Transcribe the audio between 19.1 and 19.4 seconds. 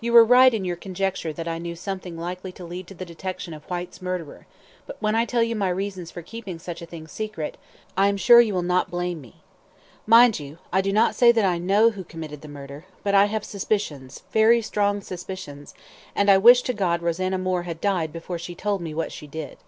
she